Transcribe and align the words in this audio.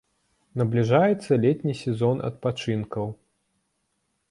Набліжаецца 0.61 1.33
летні 1.43 1.75
сезон 1.83 2.25
адпачынкаў. 2.31 3.05